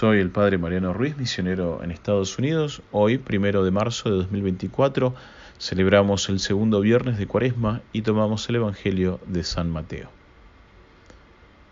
Soy 0.00 0.18
el 0.18 0.30
Padre 0.30 0.56
Mariano 0.56 0.94
Ruiz, 0.94 1.18
misionero 1.18 1.84
en 1.84 1.90
Estados 1.90 2.38
Unidos. 2.38 2.80
Hoy, 2.90 3.18
primero 3.18 3.64
de 3.64 3.70
marzo 3.70 4.08
de 4.08 4.16
2024, 4.16 5.14
celebramos 5.58 6.30
el 6.30 6.40
segundo 6.40 6.80
viernes 6.80 7.18
de 7.18 7.26
Cuaresma 7.26 7.82
y 7.92 8.00
tomamos 8.00 8.48
el 8.48 8.54
Evangelio 8.54 9.20
de 9.26 9.44
San 9.44 9.68
Mateo. 9.68 10.08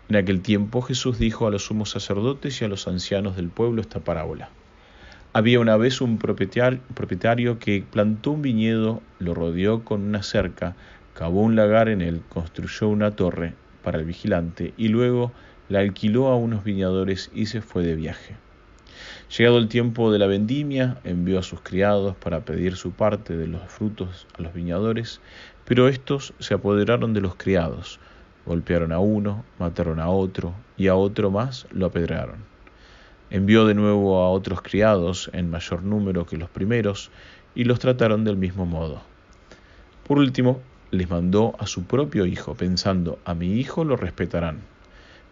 En 0.09 0.15
aquel 0.15 0.41
tiempo 0.41 0.83
Jesús 0.83 1.17
dijo 1.17 1.47
a 1.47 1.49
los 1.49 1.65
sumos 1.65 1.89
sacerdotes 1.89 2.61
y 2.61 2.65
a 2.65 2.67
los 2.67 2.87
ancianos 2.87 3.35
del 3.35 3.49
pueblo 3.49 3.81
esta 3.81 4.01
parábola. 4.01 4.49
Había 5.33 5.59
una 5.59 5.75
vez 5.77 5.99
un 5.99 6.19
propietario 6.19 7.57
que 7.57 7.83
plantó 7.91 8.29
un 8.29 8.43
viñedo, 8.43 9.01
lo 9.17 9.33
rodeó 9.33 9.83
con 9.83 10.03
una 10.03 10.21
cerca, 10.21 10.75
cavó 11.15 11.41
un 11.41 11.55
lagar 11.55 11.89
en 11.89 12.03
él, 12.03 12.21
construyó 12.29 12.89
una 12.89 13.09
torre 13.09 13.55
para 13.83 13.97
el 13.97 14.05
vigilante 14.05 14.75
y 14.77 14.89
luego 14.89 15.31
la 15.69 15.79
alquiló 15.79 16.27
a 16.27 16.35
unos 16.35 16.63
viñadores 16.63 17.31
y 17.33 17.45
se 17.45 17.61
fue 17.61 17.83
de 17.83 17.95
viaje. 17.95 18.35
Llegado 19.37 19.59
el 19.59 19.67
tiempo 19.67 20.11
de 20.11 20.17
la 20.17 20.25
vendimia, 20.25 20.97
envió 21.03 21.37
a 21.37 21.43
sus 21.43 21.61
criados 21.61 22.15
para 22.15 22.41
pedir 22.41 22.75
su 22.75 22.91
parte 22.91 23.37
de 23.37 23.47
los 23.47 23.61
frutos 23.71 24.27
a 24.37 24.41
los 24.41 24.53
viñadores, 24.53 25.21
pero 25.65 25.87
estos 25.87 26.33
se 26.39 26.55
apoderaron 26.55 27.13
de 27.13 27.21
los 27.21 27.35
criados, 27.35 27.99
golpearon 28.47 28.91
a 28.91 28.99
uno, 28.99 29.45
mataron 29.59 29.99
a 29.99 30.09
otro 30.09 30.55
y 30.75 30.87
a 30.87 30.95
otro 30.95 31.29
más 31.29 31.67
lo 31.71 31.85
apedrearon. 31.85 32.37
Envió 33.29 33.67
de 33.67 33.75
nuevo 33.75 34.23
a 34.23 34.31
otros 34.31 34.63
criados 34.63 35.29
en 35.33 35.51
mayor 35.51 35.83
número 35.83 36.25
que 36.25 36.37
los 36.37 36.49
primeros 36.49 37.11
y 37.53 37.65
los 37.65 37.77
trataron 37.77 38.23
del 38.23 38.37
mismo 38.37 38.65
modo. 38.65 39.03
Por 40.07 40.17
último, 40.17 40.59
les 40.89 41.07
mandó 41.07 41.53
a 41.59 41.67
su 41.67 41.83
propio 41.83 42.25
hijo, 42.25 42.55
pensando, 42.55 43.19
a 43.25 43.35
mi 43.35 43.53
hijo 43.53 43.83
lo 43.83 43.95
respetarán. 43.95 44.61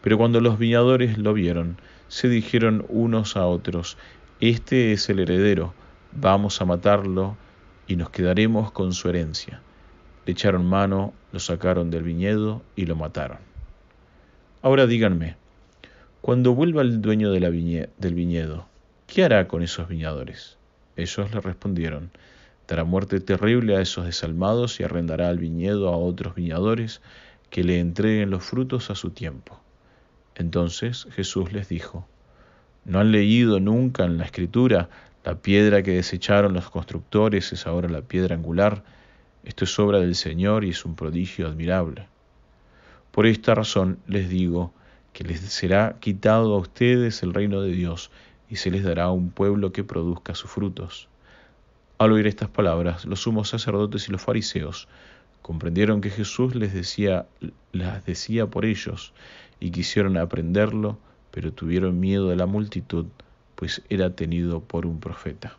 Pero 0.01 0.17
cuando 0.17 0.41
los 0.41 0.57
viñadores 0.59 1.17
lo 1.17 1.33
vieron, 1.33 1.77
se 2.07 2.29
dijeron 2.29 2.85
unos 2.89 3.35
a 3.35 3.45
otros, 3.45 3.97
Este 4.39 4.93
es 4.93 5.09
el 5.09 5.19
heredero, 5.19 5.73
vamos 6.13 6.61
a 6.61 6.65
matarlo 6.65 7.37
y 7.87 7.95
nos 7.95 8.09
quedaremos 8.09 8.71
con 8.71 8.93
su 8.93 9.09
herencia. 9.09 9.61
Le 10.25 10.33
echaron 10.33 10.65
mano, 10.65 11.13
lo 11.31 11.39
sacaron 11.39 11.89
del 11.89 12.03
viñedo 12.03 12.61
y 12.75 12.85
lo 12.85 12.95
mataron. 12.95 13.39
Ahora 14.61 14.85
díganme, 14.87 15.37
cuando 16.21 16.53
vuelva 16.53 16.81
el 16.81 17.01
dueño 17.01 17.31
de 17.31 17.39
la 17.39 17.49
del 17.49 18.13
viñedo, 18.13 18.67
¿qué 19.07 19.23
hará 19.23 19.47
con 19.47 19.63
esos 19.63 19.87
viñadores? 19.87 20.57
Ellos 20.97 21.33
le 21.33 21.39
respondieron, 21.39 22.11
dará 22.67 22.83
muerte 22.83 23.19
terrible 23.19 23.77
a 23.77 23.81
esos 23.81 24.05
desalmados 24.05 24.79
y 24.79 24.83
arrendará 24.83 25.29
el 25.29 25.37
viñedo 25.37 25.89
a 25.89 25.97
otros 25.97 26.35
viñadores 26.35 27.01
que 27.49 27.63
le 27.63 27.79
entreguen 27.79 28.29
los 28.29 28.43
frutos 28.43 28.89
a 28.89 28.95
su 28.95 29.11
tiempo. 29.11 29.61
Entonces 30.37 31.07
Jesús 31.15 31.51
les 31.51 31.67
dijo, 31.67 32.07
¿no 32.85 32.99
han 32.99 33.11
leído 33.11 33.59
nunca 33.59 34.05
en 34.05 34.19
la 34.19 34.25
escritura 34.25 34.87
la 35.25 35.35
piedra 35.35 35.81
que 35.81 35.95
desecharon 35.95 36.53
los 36.53 36.69
constructores 36.69 37.51
es 37.51 37.65
ahora 37.65 37.89
la 37.89 38.03
piedra 38.03 38.35
angular? 38.35 38.83
Esto 39.43 39.65
es 39.65 39.79
obra 39.79 39.99
del 39.99 40.13
Señor 40.13 40.63
y 40.63 40.69
es 40.69 40.85
un 40.85 40.95
prodigio 40.95 41.47
admirable. 41.47 42.07
Por 43.11 43.25
esta 43.25 43.55
razón 43.55 43.97
les 44.05 44.29
digo 44.29 44.71
que 45.11 45.23
les 45.23 45.39
será 45.39 45.95
quitado 45.99 46.53
a 46.53 46.59
ustedes 46.59 47.23
el 47.23 47.33
reino 47.33 47.61
de 47.61 47.71
Dios 47.71 48.11
y 48.47 48.57
se 48.57 48.69
les 48.69 48.83
dará 48.83 49.09
un 49.09 49.31
pueblo 49.31 49.71
que 49.71 49.83
produzca 49.83 50.35
sus 50.35 50.51
frutos. 50.51 51.09
Al 51.97 52.11
oír 52.11 52.27
estas 52.27 52.49
palabras, 52.49 53.05
los 53.05 53.21
sumos 53.21 53.49
sacerdotes 53.49 54.07
y 54.07 54.11
los 54.11 54.21
fariseos 54.21 54.87
comprendieron 55.41 56.01
que 56.01 56.09
Jesús 56.09 56.55
les 56.55 56.73
decía, 56.73 57.25
las 57.71 58.05
decía 58.05 58.47
por 58.47 58.65
ellos 58.65 59.13
y 59.59 59.71
quisieron 59.71 60.17
aprenderlo, 60.17 60.97
pero 61.31 61.53
tuvieron 61.53 61.99
miedo 61.99 62.29
de 62.29 62.35
la 62.35 62.45
multitud, 62.45 63.05
pues 63.55 63.81
era 63.89 64.09
tenido 64.11 64.61
por 64.61 64.85
un 64.85 64.99
profeta. 64.99 65.57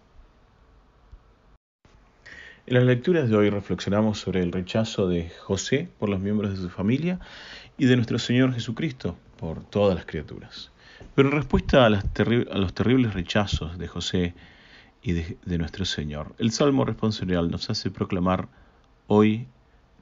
En 2.66 2.74
las 2.74 2.84
lecturas 2.84 3.30
de 3.30 3.36
hoy 3.36 3.48
reflexionamos 3.48 4.18
sobre 4.18 4.42
el 4.42 4.52
rechazo 4.52 5.08
de 5.08 5.30
José 5.40 5.88
por 5.98 6.10
los 6.10 6.20
miembros 6.20 6.50
de 6.50 6.56
su 6.58 6.68
familia 6.68 7.18
y 7.78 7.86
de 7.86 7.96
nuestro 7.96 8.18
Señor 8.18 8.52
Jesucristo 8.52 9.16
por 9.38 9.64
todas 9.64 9.94
las 9.94 10.04
criaturas. 10.04 10.70
Pero 11.14 11.30
en 11.30 11.36
respuesta 11.36 11.86
a, 11.86 11.88
los 11.88 12.74
terribles 12.74 13.14
rechazos 13.14 13.78
de 13.78 13.88
José 13.88 14.34
y 15.02 15.12
de, 15.12 15.38
de, 15.46 15.56
nuestro 15.56 15.86
Señor, 15.86 16.34
el 16.38 16.50
Salmo 16.50 16.84
responsorial 16.84 17.50
nos 17.50 17.70
hace 17.70 17.90
proclamar 17.90 18.48
hoy 19.06 19.46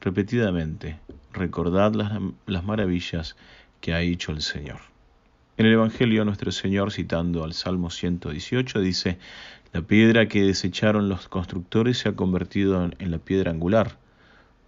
repetidamente, 0.00 0.98
recordad 1.32 1.94
las, 1.94 2.12
las 2.46 2.64
maravillas 2.64 3.36
que 3.80 3.92
ha 3.94 4.00
hecho 4.00 4.32
el 4.32 4.42
Señor. 4.42 4.80
En 5.58 5.64
el 5.64 5.72
Evangelio 5.72 6.24
nuestro 6.24 6.52
Señor, 6.52 6.92
citando 6.92 7.42
al 7.42 7.54
Salmo 7.54 7.88
118, 7.88 8.80
dice, 8.80 9.18
La 9.72 9.80
piedra 9.80 10.28
que 10.28 10.42
desecharon 10.42 11.08
los 11.08 11.28
constructores 11.28 11.98
se 11.98 12.10
ha 12.10 12.12
convertido 12.12 12.90
en 12.98 13.10
la 13.10 13.18
piedra 13.18 13.52
angular. 13.52 13.96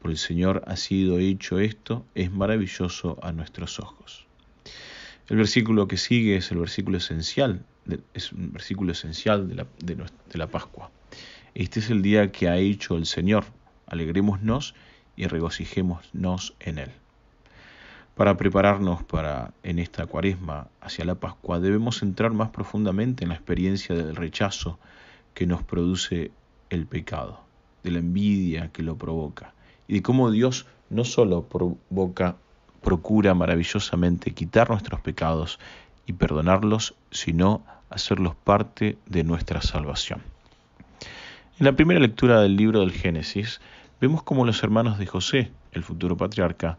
Por 0.01 0.11
el 0.11 0.17
Señor 0.17 0.63
ha 0.67 0.77
sido 0.77 1.19
hecho 1.19 1.59
esto, 1.59 2.07
es 2.15 2.33
maravilloso 2.33 3.19
a 3.23 3.33
nuestros 3.33 3.81
ojos. 3.81 4.27
El 5.29 5.37
versículo 5.37 5.89
que 5.89 5.99
sigue 5.99 6.37
es 6.37 6.51
el 6.53 6.59
versículo 6.59 6.97
esencial, 6.97 7.63
es 8.15 8.31
versículo 8.33 8.93
esencial 8.93 9.47
de 9.47 9.57
la, 9.57 9.67
de 9.85 10.39
la 10.39 10.47
Pascua. 10.47 10.91
Este 11.55 11.81
es 11.81 11.91
el 11.91 12.01
día 12.01 12.33
que 12.33 12.49
ha 12.49 12.57
hecho 12.57 12.97
el 12.97 13.05
Señor. 13.05 13.45
Alegrémonos 13.87 14.75
y 15.19 15.27
regocijémonos 15.27 16.55
en 16.61 16.79
él. 16.79 16.91
Para 18.15 18.37
prepararnos 18.37 19.03
para 19.03 19.53
en 19.65 19.81
esta 19.81 20.07
cuaresma 20.07 20.69
hacia 20.81 21.05
la 21.05 21.17
Pascua 21.17 21.59
debemos 21.59 22.03
entrar 22.03 22.33
más 22.33 22.51
profundamente 22.51 23.25
en 23.25 23.31
la 23.31 23.35
experiencia 23.35 23.95
del 23.97 24.15
rechazo 24.15 24.79
que 25.35 25.47
nos 25.47 25.63
produce 25.65 26.31
el 26.71 26.87
pecado, 26.87 27.41
de 27.83 27.91
la 27.91 27.99
envidia 27.99 28.71
que 28.73 28.83
lo 28.83 28.97
provoca 28.97 29.53
y 29.89 29.95
de 29.95 30.03
cómo 30.03 30.31
Dios 30.31 30.67
no 30.89 31.05
solo 31.05 31.43
provoca, 31.43 32.37
procura 32.81 33.35
maravillosamente 33.35 34.33
quitar 34.33 34.71
nuestros 34.71 35.01
pecados 35.01 35.59
y 36.07 36.13
perdonarlos, 36.13 36.95
sino 37.11 37.65
hacerlos 37.91 38.37
parte 38.37 38.99
de 39.07 39.25
nuestra 39.25 39.63
salvación. 39.63 40.23
En 41.59 41.67
la 41.67 41.73
primera 41.73 41.99
lectura 41.99 42.41
del 42.41 42.57
libro 42.57 42.81
del 42.81 42.93
Génesis, 42.93 43.61
vemos 44.01 44.23
cómo 44.23 44.45
los 44.45 44.63
hermanos 44.63 44.99
de 44.99 45.07
José, 45.07 45.51
el 45.73 45.83
futuro 45.83 46.17
patriarca, 46.17 46.79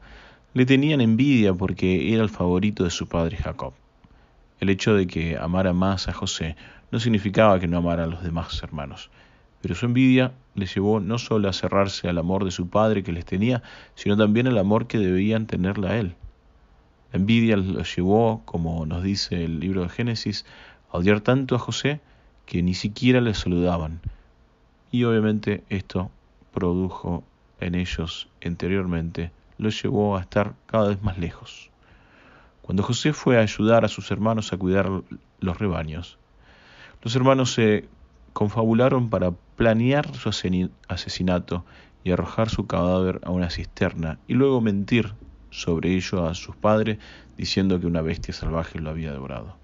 le 0.53 0.65
tenían 0.65 1.01
envidia 1.01 1.53
porque 1.53 2.13
era 2.13 2.23
el 2.23 2.29
favorito 2.29 2.83
de 2.83 2.89
su 2.89 3.07
padre 3.07 3.37
Jacob. 3.37 3.73
El 4.59 4.69
hecho 4.69 4.93
de 4.93 5.05
que 5.05 5.37
amara 5.37 5.73
más 5.73 6.07
a 6.07 6.13
José 6.13 6.55
no 6.91 6.99
significaba 6.99 7.59
que 7.59 7.67
no 7.67 7.77
amara 7.77 8.05
a 8.05 8.07
los 8.07 8.23
demás 8.23 8.61
hermanos, 8.63 9.09
pero 9.61 9.75
su 9.75 9.85
envidia 9.85 10.31
les 10.55 10.73
llevó 10.73 10.99
no 10.99 11.17
solo 11.17 11.49
a 11.49 11.53
cerrarse 11.53 12.07
al 12.07 12.17
amor 12.17 12.45
de 12.45 12.51
su 12.51 12.69
padre 12.69 13.03
que 13.03 13.11
les 13.11 13.25
tenía, 13.25 13.63
sino 13.95 14.17
también 14.17 14.47
al 14.47 14.57
amor 14.57 14.87
que 14.87 14.97
debían 14.97 15.45
tenerle 15.45 15.87
a 15.89 15.97
él. 15.97 16.15
La 17.11 17.19
envidia 17.19 17.57
los 17.57 17.95
llevó, 17.95 18.41
como 18.45 18.85
nos 18.85 19.03
dice 19.03 19.43
el 19.43 19.59
libro 19.59 19.83
de 19.83 19.89
Génesis, 19.89 20.45
a 20.91 20.97
odiar 20.97 21.21
tanto 21.21 21.55
a 21.55 21.59
José 21.59 21.99
que 22.45 22.63
ni 22.63 22.73
siquiera 22.73 23.19
le 23.21 23.33
saludaban. 23.33 23.99
Y 24.91 25.03
obviamente 25.03 25.63
esto 25.69 26.11
produjo 26.53 27.23
en 27.59 27.75
ellos 27.75 28.29
anteriormente 28.43 29.31
los 29.57 29.81
llevó 29.81 30.17
a 30.17 30.21
estar 30.21 30.55
cada 30.65 30.89
vez 30.89 31.01
más 31.01 31.17
lejos. 31.17 31.69
Cuando 32.61 32.83
José 32.83 33.13
fue 33.13 33.37
a 33.37 33.41
ayudar 33.41 33.83
a 33.83 33.87
sus 33.87 34.11
hermanos 34.11 34.53
a 34.53 34.57
cuidar 34.57 34.89
los 35.39 35.59
rebaños, 35.59 36.17
los 37.01 37.15
hermanos 37.15 37.53
se 37.53 37.87
confabularon 38.33 39.09
para 39.09 39.31
planear 39.55 40.15
su 40.15 40.29
asesinato 40.87 41.65
y 42.03 42.11
arrojar 42.11 42.49
su 42.49 42.67
cadáver 42.67 43.19
a 43.23 43.31
una 43.31 43.49
cisterna 43.49 44.19
y 44.27 44.33
luego 44.33 44.61
mentir 44.61 45.13
sobre 45.49 45.95
ello 45.95 46.27
a 46.27 46.35
sus 46.35 46.55
padres 46.55 46.99
diciendo 47.37 47.79
que 47.79 47.87
una 47.87 48.01
bestia 48.01 48.33
salvaje 48.33 48.79
lo 48.79 48.89
había 48.89 49.11
devorado. 49.11 49.57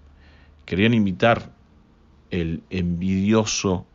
Querían 0.66 0.94
imitar 0.94 1.52
el 2.32 2.64
envidioso 2.70 3.86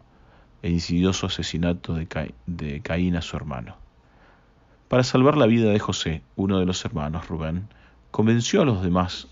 e 0.62 0.70
insidioso 0.70 1.26
asesinato 1.26 1.94
de, 1.94 2.80
Caín 2.82 3.16
a 3.16 3.22
su 3.22 3.36
hermano. 3.36 3.76
Para 4.88 5.04
salvar 5.04 5.36
la 5.36 5.46
vida 5.46 5.70
de 5.70 5.78
José, 5.78 6.22
uno 6.36 6.58
de 6.58 6.66
los 6.66 6.84
hermanos, 6.84 7.28
Rubén, 7.28 7.68
convenció 8.10 8.62
a 8.62 8.64
los 8.64 8.82
demás 8.82 9.28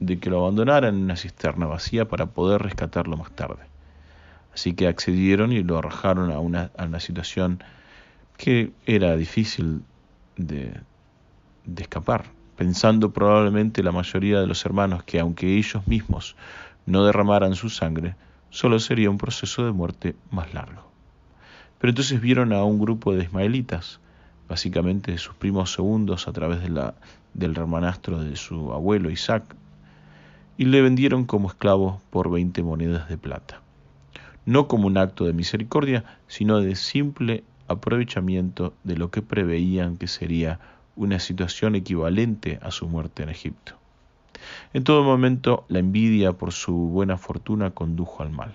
de 0.00 0.18
que 0.18 0.30
lo 0.30 0.40
abandonaran 0.40 0.96
en 0.96 1.02
una 1.02 1.16
cisterna 1.16 1.66
vacía 1.66 2.08
para 2.08 2.26
poder 2.26 2.62
rescatarlo 2.62 3.16
más 3.16 3.30
tarde. 3.32 3.62
Así 4.54 4.74
que 4.74 4.88
accedieron 4.88 5.52
y 5.52 5.62
lo 5.62 5.78
arrojaron 5.78 6.30
a 6.30 6.38
una, 6.38 7.00
situación 7.00 7.62
que 8.36 8.72
era 8.86 9.16
difícil 9.16 9.82
de 10.36 10.80
escapar, 11.76 12.24
pensando 12.56 13.12
probablemente 13.12 13.82
la 13.82 13.92
mayoría 13.92 14.40
de 14.40 14.46
los 14.46 14.64
hermanos 14.64 15.02
que 15.04 15.20
aunque 15.20 15.56
ellos 15.56 15.86
mismos 15.86 16.36
no 16.86 17.04
derramaran 17.04 17.54
su 17.54 17.70
sangre, 17.70 18.14
solo 18.52 18.78
sería 18.78 19.10
un 19.10 19.16
proceso 19.16 19.64
de 19.64 19.72
muerte 19.72 20.14
más 20.30 20.52
largo. 20.52 20.82
Pero 21.78 21.90
entonces 21.90 22.20
vieron 22.20 22.52
a 22.52 22.62
un 22.62 22.78
grupo 22.78 23.14
de 23.14 23.24
ismaelitas, 23.24 23.98
básicamente 24.46 25.16
sus 25.16 25.34
primos 25.34 25.72
segundos 25.72 26.28
a 26.28 26.32
través 26.32 26.60
de 26.62 26.92
del 27.34 27.56
hermanastro 27.56 28.22
de 28.22 28.36
su 28.36 28.72
abuelo 28.74 29.10
Isaac, 29.10 29.42
y 30.58 30.66
le 30.66 30.82
vendieron 30.82 31.24
como 31.24 31.48
esclavo 31.48 32.02
por 32.10 32.30
veinte 32.30 32.62
monedas 32.62 33.08
de 33.08 33.16
plata. 33.16 33.62
No 34.44 34.68
como 34.68 34.86
un 34.86 34.98
acto 34.98 35.24
de 35.24 35.32
misericordia, 35.32 36.04
sino 36.28 36.60
de 36.60 36.76
simple 36.76 37.44
aprovechamiento 37.68 38.74
de 38.84 38.98
lo 38.98 39.10
que 39.10 39.22
preveían 39.22 39.96
que 39.96 40.08
sería 40.08 40.60
una 40.94 41.20
situación 41.20 41.74
equivalente 41.74 42.58
a 42.60 42.70
su 42.70 42.86
muerte 42.86 43.22
en 43.22 43.30
Egipto. 43.30 43.81
En 44.72 44.84
todo 44.84 45.02
momento 45.02 45.64
la 45.68 45.78
envidia 45.78 46.32
por 46.32 46.52
su 46.52 46.74
buena 46.74 47.18
fortuna 47.18 47.70
condujo 47.70 48.22
al 48.22 48.30
mal. 48.30 48.54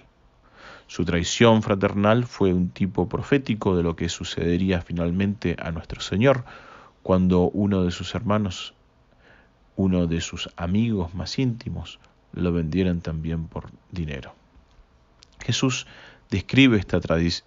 Su 0.88 1.04
traición 1.04 1.64
fraternal 1.64 2.26
fue 2.26 2.54
un 2.54 2.70
tipo 2.70 3.10
profético 3.10 3.76
de 3.76 3.84
lo 3.84 3.96
que 3.96 4.08
sucedería 4.08 4.82
finalmente 4.82 5.58
a 5.60 5.72
nuestro 5.72 6.00
Señor 6.02 6.46
cuando 7.04 7.50
uno 7.50 7.84
de 7.84 7.92
sus 7.92 8.16
hermanos, 8.16 8.74
uno 9.76 10.08
de 10.08 10.22
sus 10.22 10.50
amigos 10.56 11.14
más 11.14 11.40
íntimos, 11.40 12.00
lo 12.34 12.52
vendieran 12.54 13.02
también 13.02 13.48
por 13.48 13.70
dinero. 13.92 14.34
Jesús 15.40 15.88
describe 16.30 16.78
esta, 16.78 17.00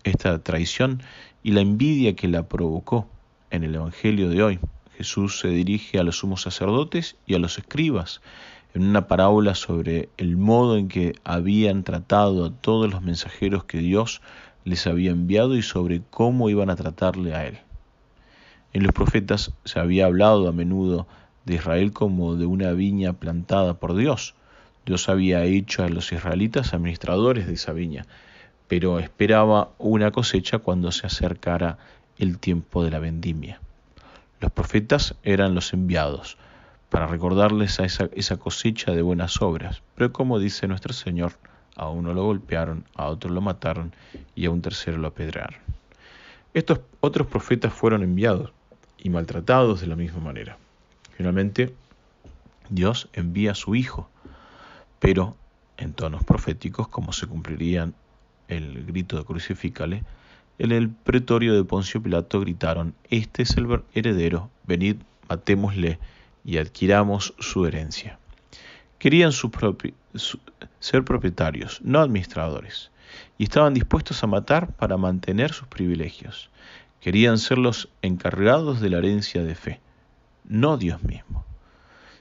esta 0.04 0.42
traición 0.42 1.02
y 1.42 1.52
la 1.52 1.60
envidia 1.60 2.14
que 2.14 2.28
la 2.28 2.48
provocó 2.48 3.08
en 3.50 3.64
el 3.64 3.74
Evangelio 3.74 4.28
de 4.28 4.42
hoy. 4.42 4.60
Jesús 5.00 5.40
se 5.40 5.48
dirige 5.48 5.98
a 5.98 6.02
los 6.02 6.18
sumos 6.18 6.42
sacerdotes 6.42 7.16
y 7.26 7.34
a 7.34 7.38
los 7.38 7.56
escribas 7.56 8.20
en 8.74 8.82
una 8.82 9.06
parábola 9.06 9.54
sobre 9.54 10.10
el 10.18 10.36
modo 10.36 10.76
en 10.76 10.88
que 10.88 11.14
habían 11.24 11.84
tratado 11.84 12.44
a 12.44 12.50
todos 12.50 12.92
los 12.92 13.00
mensajeros 13.00 13.64
que 13.64 13.78
Dios 13.78 14.20
les 14.66 14.86
había 14.86 15.12
enviado 15.12 15.56
y 15.56 15.62
sobre 15.62 16.02
cómo 16.10 16.50
iban 16.50 16.68
a 16.68 16.76
tratarle 16.76 17.34
a 17.34 17.46
él. 17.46 17.60
En 18.74 18.82
los 18.82 18.92
profetas 18.92 19.54
se 19.64 19.80
había 19.80 20.04
hablado 20.04 20.46
a 20.46 20.52
menudo 20.52 21.06
de 21.46 21.54
Israel 21.54 21.94
como 21.94 22.36
de 22.36 22.44
una 22.44 22.72
viña 22.72 23.14
plantada 23.14 23.80
por 23.80 23.96
Dios. 23.96 24.34
Dios 24.84 25.08
había 25.08 25.44
hecho 25.44 25.82
a 25.82 25.88
los 25.88 26.12
israelitas 26.12 26.74
administradores 26.74 27.46
de 27.46 27.54
esa 27.54 27.72
viña, 27.72 28.04
pero 28.68 28.98
esperaba 28.98 29.70
una 29.78 30.10
cosecha 30.10 30.58
cuando 30.58 30.92
se 30.92 31.06
acercara 31.06 31.78
el 32.18 32.38
tiempo 32.38 32.84
de 32.84 32.90
la 32.90 32.98
vendimia. 32.98 33.62
Profetas 34.70 35.16
eran 35.24 35.56
los 35.56 35.72
enviados 35.72 36.38
para 36.90 37.08
recordarles 37.08 37.80
a 37.80 37.84
esa, 37.86 38.36
cosecha 38.36 38.92
de 38.92 39.02
buenas 39.02 39.42
obras. 39.42 39.82
Pero 39.96 40.12
como 40.12 40.38
dice 40.38 40.68
nuestro 40.68 40.92
Señor, 40.92 41.32
a 41.74 41.88
uno 41.88 42.14
lo 42.14 42.22
golpearon, 42.22 42.84
a 42.94 43.06
otro 43.06 43.30
lo 43.30 43.40
mataron 43.40 43.92
y 44.36 44.46
a 44.46 44.52
un 44.52 44.62
tercero 44.62 44.96
lo 44.96 45.08
apedrearon. 45.08 45.58
Estos 46.54 46.82
otros 47.00 47.26
profetas 47.26 47.72
fueron 47.72 48.04
enviados 48.04 48.52
y 48.96 49.10
maltratados 49.10 49.80
de 49.80 49.88
la 49.88 49.96
misma 49.96 50.20
manera. 50.20 50.56
Finalmente, 51.16 51.74
Dios 52.68 53.08
envía 53.12 53.50
a 53.50 53.56
su 53.56 53.74
Hijo, 53.74 54.08
pero 55.00 55.34
en 55.78 55.94
tonos 55.94 56.22
proféticos, 56.22 56.86
como 56.86 57.12
se 57.12 57.26
cumplirían 57.26 57.92
el 58.46 58.86
grito 58.86 59.18
de 59.18 59.24
crucifícale, 59.24 60.04
en 60.60 60.72
el 60.72 60.90
pretorio 60.90 61.54
de 61.54 61.64
Poncio 61.64 62.02
Pilato 62.02 62.38
gritaron, 62.38 62.92
Este 63.08 63.44
es 63.44 63.56
el 63.56 63.82
heredero, 63.94 64.50
venid, 64.66 64.96
matémosle 65.26 65.98
y 66.44 66.58
adquiramos 66.58 67.32
su 67.38 67.64
herencia. 67.64 68.18
Querían 68.98 69.32
ser 69.32 71.04
propietarios, 71.04 71.80
no 71.82 72.00
administradores, 72.00 72.90
y 73.38 73.44
estaban 73.44 73.72
dispuestos 73.72 74.22
a 74.22 74.26
matar 74.26 74.70
para 74.72 74.98
mantener 74.98 75.54
sus 75.54 75.66
privilegios. 75.66 76.50
Querían 77.00 77.38
ser 77.38 77.56
los 77.56 77.88
encargados 78.02 78.82
de 78.82 78.90
la 78.90 78.98
herencia 78.98 79.42
de 79.42 79.54
fe, 79.54 79.80
no 80.44 80.76
Dios 80.76 81.02
mismo. 81.02 81.46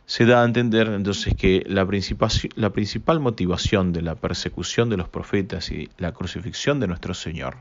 Se 0.10 0.26
da 0.26 0.42
a 0.42 0.46
entender 0.46 0.88
entonces 0.88 1.36
que 1.36 1.64
la 1.68 1.86
principal, 1.86 3.20
motivación 3.20 3.94
de 3.94 4.02
la 4.02 4.16
persecución 4.16 4.90
de 4.90 4.98
los 4.98 5.08
profetas 5.08 5.70
y 5.70 5.92
la 6.00 6.14
crucifixión 6.14 6.80
de 6.80 6.88
nuestro 6.88 7.14
Señor 7.14 7.58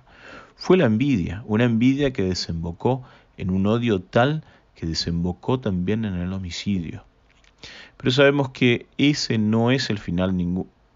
fue 0.56 0.78
la 0.78 0.86
envidia, 0.86 1.42
una 1.44 1.64
envidia 1.64 2.10
que 2.14 2.22
desembocó 2.22 3.04
en 3.36 3.50
un 3.50 3.66
odio 3.66 4.00
tal 4.00 4.44
que 4.74 4.86
desembocó 4.86 5.60
también 5.60 6.06
en 6.06 6.14
el 6.14 6.32
homicidio. 6.32 7.04
Pero 7.98 8.12
sabemos 8.12 8.48
que 8.48 8.86
ese 8.96 9.36
no 9.36 9.70
es 9.70 9.90
el 9.90 9.98
final 9.98 10.34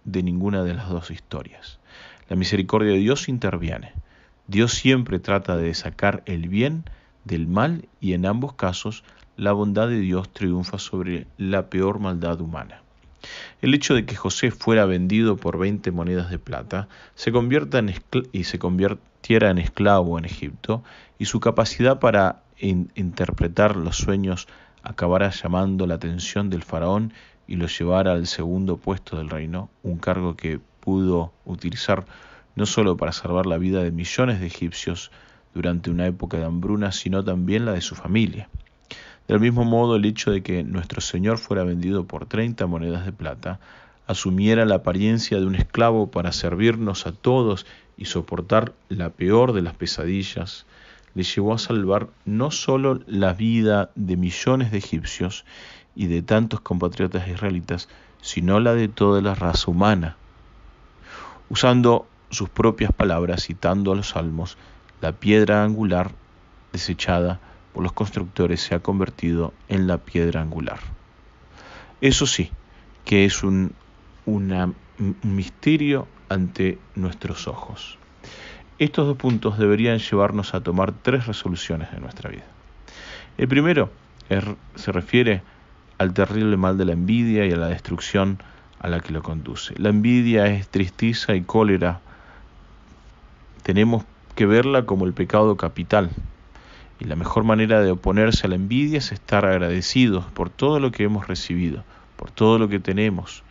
de 0.04 0.22
ninguna 0.22 0.64
de 0.64 0.72
las 0.72 0.88
dos 0.88 1.10
historias. 1.10 1.80
La 2.30 2.36
misericordia 2.36 2.92
de 2.92 2.98
Dios 2.98 3.28
interviene. 3.28 3.92
Dios 4.46 4.72
siempre 4.72 5.18
trata 5.18 5.58
de 5.58 5.74
sacar 5.74 6.22
el 6.24 6.48
bien 6.48 6.84
del 7.24 7.46
mal 7.46 7.88
y 8.00 8.14
en 8.14 8.24
ambos 8.24 8.54
casos 8.54 9.04
la 9.36 9.52
bondad 9.52 9.88
de 9.88 9.98
Dios 9.98 10.32
triunfa 10.32 10.78
sobre 10.78 11.26
la 11.38 11.70
peor 11.70 11.98
maldad 11.98 12.40
humana. 12.40 12.82
El 13.60 13.74
hecho 13.74 13.94
de 13.94 14.04
que 14.04 14.16
José 14.16 14.50
fuera 14.50 14.84
vendido 14.84 15.36
por 15.36 15.58
20 15.58 15.90
monedas 15.92 16.30
de 16.30 16.38
plata 16.38 16.88
se 17.14 17.32
convierta 17.32 17.78
en 17.78 17.94
y 18.32 18.44
se 18.44 18.58
convirtiera 18.58 19.50
en 19.50 19.58
esclavo 19.58 20.18
en 20.18 20.24
Egipto 20.24 20.82
y 21.18 21.26
su 21.26 21.40
capacidad 21.40 22.00
para 22.00 22.42
interpretar 22.58 23.76
los 23.76 23.96
sueños 23.96 24.48
acabara 24.82 25.30
llamando 25.30 25.86
la 25.86 25.94
atención 25.94 26.50
del 26.50 26.62
faraón 26.62 27.12
y 27.46 27.56
lo 27.56 27.66
llevara 27.66 28.12
al 28.12 28.26
segundo 28.26 28.76
puesto 28.76 29.16
del 29.16 29.30
reino, 29.30 29.70
un 29.82 29.98
cargo 29.98 30.36
que 30.36 30.60
pudo 30.80 31.32
utilizar 31.44 32.04
no 32.56 32.66
solo 32.66 32.96
para 32.96 33.12
salvar 33.12 33.46
la 33.46 33.58
vida 33.58 33.82
de 33.82 33.92
millones 33.92 34.40
de 34.40 34.46
egipcios 34.46 35.10
durante 35.54 35.90
una 35.90 36.06
época 36.06 36.38
de 36.38 36.44
hambruna, 36.44 36.92
sino 36.92 37.24
también 37.24 37.64
la 37.64 37.72
de 37.72 37.80
su 37.80 37.94
familia. 37.94 38.48
Del 39.32 39.40
mismo 39.40 39.64
modo, 39.64 39.96
el 39.96 40.04
hecho 40.04 40.30
de 40.30 40.42
que 40.42 40.62
nuestro 40.62 41.00
Señor 41.00 41.38
fuera 41.38 41.64
vendido 41.64 42.04
por 42.04 42.26
30 42.26 42.66
monedas 42.66 43.06
de 43.06 43.12
plata, 43.12 43.60
asumiera 44.06 44.66
la 44.66 44.74
apariencia 44.74 45.40
de 45.40 45.46
un 45.46 45.54
esclavo 45.54 46.10
para 46.10 46.32
servirnos 46.32 47.06
a 47.06 47.12
todos 47.12 47.64
y 47.96 48.04
soportar 48.04 48.74
la 48.90 49.08
peor 49.08 49.54
de 49.54 49.62
las 49.62 49.72
pesadillas, 49.72 50.66
le 51.14 51.22
llevó 51.22 51.54
a 51.54 51.58
salvar 51.58 52.08
no 52.26 52.50
solo 52.50 53.00
la 53.06 53.32
vida 53.32 53.88
de 53.94 54.18
millones 54.18 54.70
de 54.70 54.76
egipcios 54.76 55.46
y 55.96 56.08
de 56.08 56.20
tantos 56.20 56.60
compatriotas 56.60 57.26
israelitas, 57.26 57.88
sino 58.20 58.60
la 58.60 58.74
de 58.74 58.88
toda 58.88 59.22
la 59.22 59.34
raza 59.34 59.70
humana. 59.70 60.18
Usando 61.48 62.06
sus 62.28 62.50
propias 62.50 62.92
palabras, 62.92 63.44
citando 63.44 63.92
a 63.92 63.96
los 63.96 64.10
salmos, 64.10 64.58
la 65.00 65.12
piedra 65.12 65.64
angular 65.64 66.10
desechada 66.70 67.40
por 67.72 67.82
los 67.82 67.92
constructores 67.92 68.60
se 68.60 68.74
ha 68.74 68.80
convertido 68.80 69.52
en 69.68 69.86
la 69.86 69.98
piedra 69.98 70.42
angular. 70.42 70.80
Eso 72.00 72.26
sí, 72.26 72.50
que 73.04 73.24
es 73.24 73.42
un, 73.42 73.74
misterio 75.22 76.06
ante 76.28 76.78
nuestros 76.94 77.48
ojos. 77.48 77.98
Estos 78.78 79.06
dos 79.06 79.16
puntos 79.16 79.58
deberían 79.58 79.98
llevarnos 79.98 80.54
a 80.54 80.60
tomar 80.60 80.92
tres 80.92 81.26
resoluciones 81.26 81.88
en 81.92 82.02
nuestra 82.02 82.30
vida. 82.30 82.44
El 83.38 83.48
primero 83.48 83.90
se 84.74 84.92
refiere 84.92 85.42
al 85.98 86.14
terrible 86.14 86.56
mal 86.56 86.78
de 86.78 86.84
la 86.84 86.92
envidia 86.92 87.46
y 87.46 87.52
a 87.52 87.56
la 87.56 87.68
destrucción 87.68 88.38
a 88.78 88.88
la 88.88 89.00
que 89.00 89.12
lo 89.12 89.22
conduce. 89.22 89.74
La 89.78 89.90
envidia 89.90 90.46
es 90.46 90.68
tristeza 90.68 91.34
y 91.34 91.42
cólera. 91.42 92.00
Tenemos 93.62 94.04
que 94.34 94.46
verla 94.46 94.86
como 94.86 95.06
el 95.06 95.12
pecado 95.12 95.56
capital, 95.56 96.10
y 97.02 97.04
la 97.04 97.16
mejor 97.16 97.42
manera 97.42 97.80
de 97.80 97.90
oponerse 97.90 98.46
a 98.46 98.50
la 98.50 98.54
envidia 98.54 98.98
es 98.98 99.10
estar 99.10 99.44
agradecidos 99.44 100.24
por 100.26 100.50
todo 100.50 100.78
lo 100.78 100.92
que 100.92 101.02
hemos 101.02 101.26
recibido, 101.26 101.82
por 102.16 102.30
todo 102.30 102.60
lo 102.60 102.68
que 102.68 102.78
tenemos, 102.78 103.42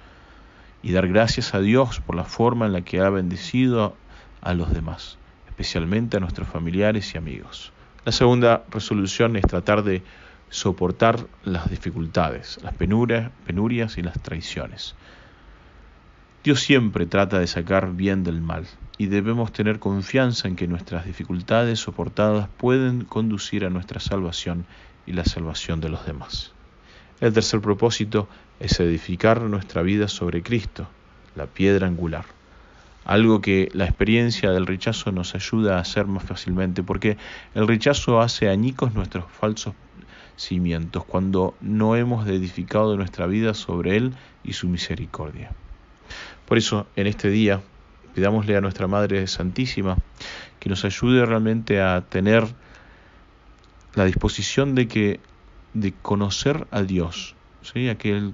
y 0.82 0.94
dar 0.94 1.10
gracias 1.10 1.54
a 1.54 1.60
Dios 1.60 2.00
por 2.00 2.16
la 2.16 2.24
forma 2.24 2.66
en 2.66 2.72
la 2.72 2.82
que 2.82 3.02
ha 3.02 3.10
bendecido 3.10 3.94
a 4.42 4.54
los 4.54 4.74
demás, 4.74 5.18
especialmente 5.50 6.16
a 6.16 6.22
nuestros 6.22 6.48
familiares 6.48 7.14
y 7.14 7.18
amigos. 7.18 7.74
La 8.06 8.14
segunda 8.14 8.64
resolución 8.72 9.36
es 9.36 9.44
tratar 9.44 9.84
de 9.84 10.02
soportar 10.50 11.28
las 11.44 11.70
dificultades, 11.70 12.58
las 12.64 12.74
penurias, 12.74 13.98
y 13.98 14.02
las 14.02 14.18
traiciones. 14.22 14.96
Dios 16.44 16.62
siempre 16.62 17.06
trata 17.06 17.38
de 17.38 17.46
sacar 17.46 17.94
bien 17.94 18.24
del 18.24 18.42
mal 18.42 18.66
y 18.98 19.06
debemos 19.06 19.54
tener 19.54 19.78
confianza 19.78 20.48
en 20.48 20.56
que 20.56 20.68
nuestras 20.68 21.06
dificultades 21.06 21.80
soportadas 21.80 22.50
pueden 22.58 23.06
conducir 23.06 23.64
a 23.64 23.70
nuestra 23.70 24.00
salvación 24.00 24.66
y 25.06 25.12
la 25.14 25.24
salvación 25.24 25.82
de 25.82 25.90
los 25.90 26.04
demás. 26.04 26.52
El 27.20 27.32
tercer 27.32 27.62
propósito 27.62 28.28
es 28.60 28.80
edificar 28.80 29.44
nuestra 29.44 29.84
vida 29.84 30.08
sobre 30.08 30.42
Cristo, 30.42 30.90
la 31.36 31.46
piedra 31.46 31.86
angular. 31.86 32.26
Algo 33.06 33.40
que 33.40 33.70
la 33.74 33.86
experiencia 33.86 34.50
del 34.50 34.66
rechazo 34.66 35.12
nos 35.12 35.36
ayuda 35.36 35.78
a 35.78 35.82
hacer 35.82 36.08
más 36.08 36.24
fácilmente, 36.24 36.82
porque 36.82 37.18
el 37.54 37.68
rechazo 37.68 38.20
hace 38.20 38.50
añicos 38.50 38.96
nuestros 38.96 39.26
falsos 39.32 39.76
cimientos 40.38 41.06
cuando 41.06 41.54
no 41.62 41.96
hemos 41.96 42.28
edificado 42.28 42.98
nuestra 42.98 43.28
vida 43.28 43.54
sobre 43.54 43.96
Él 43.96 44.16
y 44.44 44.54
su 44.54 44.68
misericordia. 44.68 45.52
Por 46.52 46.58
eso, 46.58 46.86
en 46.98 47.08
este 47.08 47.30
día, 47.30 47.62
pidámosle 48.14 48.58
a 48.58 48.60
nuestra 48.60 48.86
Madre 48.86 49.26
Santísima 49.28 49.96
que 50.60 50.68
nos 50.68 50.84
ayude 50.84 51.26
realmente 51.26 51.80
a 51.80 52.02
tener 52.02 52.44
la 53.96 54.04
disposición 54.04 54.76
de 54.76 54.90
que 54.90 55.22
de 55.74 55.94
conocer 55.94 56.68
a 56.72 56.82
Dios, 56.82 57.36
¿sí? 57.62 57.88
aquel 57.88 58.34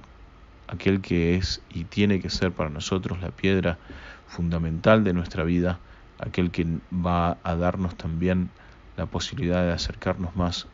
aquel 0.66 1.00
que 1.00 1.36
es 1.36 1.62
y 1.72 1.84
tiene 1.84 2.18
que 2.18 2.28
ser 2.28 2.50
para 2.50 2.70
nosotros 2.70 3.20
la 3.20 3.30
piedra 3.30 3.78
fundamental 4.26 5.04
de 5.04 5.12
nuestra 5.12 5.44
vida, 5.44 5.78
aquel 6.18 6.50
que 6.50 6.66
va 6.92 7.38
a 7.44 7.54
darnos 7.54 7.96
también 7.96 8.50
la 8.96 9.06
posibilidad 9.06 9.62
de 9.62 9.70
acercarnos 9.70 10.34
más 10.34 10.66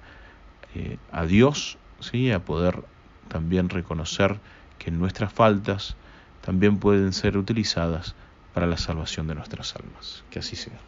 eh, 0.74 0.96
a 1.12 1.26
Dios, 1.26 1.76
¿sí? 2.00 2.32
a 2.32 2.42
poder 2.42 2.82
también 3.28 3.68
reconocer 3.68 4.40
que 4.78 4.90
nuestras 4.90 5.30
faltas 5.30 5.94
también 6.44 6.78
pueden 6.78 7.14
ser 7.14 7.38
utilizadas 7.38 8.16
para 8.52 8.66
la 8.66 8.76
salvación 8.76 9.26
de 9.26 9.34
nuestras 9.34 9.74
almas. 9.76 10.26
Que 10.28 10.40
así 10.40 10.56
sea. 10.56 10.78